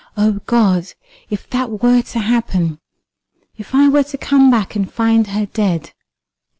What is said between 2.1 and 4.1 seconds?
happen! If I were